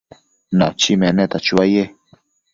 Nachi 0.57 0.91
meneta 1.01 1.37
chuaye 1.45 1.83